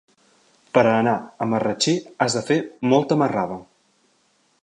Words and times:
Per 0.77 0.83
anar 0.91 1.13
a 1.15 1.47
Marratxí 1.51 1.93
has 2.25 2.39
de 2.39 2.43
fer 2.49 2.59
molta 2.95 3.21
marrada. 3.25 3.59